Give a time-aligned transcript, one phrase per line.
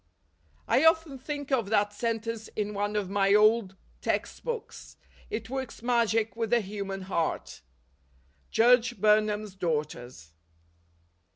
[0.67, 4.97] I often think of that sentence in one of my old text books.
[5.29, 7.61] It works magic with the human heart.
[8.49, 10.33] Judge Burnham's Daughters.